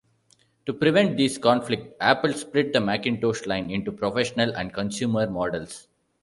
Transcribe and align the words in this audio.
To 0.65 0.73
prevent 0.73 1.15
these 1.15 1.37
conflicts, 1.37 1.89
Apple 2.01 2.33
split 2.33 2.73
the 2.73 2.79
Macintosh 2.79 3.45
line 3.45 3.69
into 3.69 3.91
professional 3.91 4.49
and 4.57 4.73
consumer 4.73 5.29
models. 5.29 5.89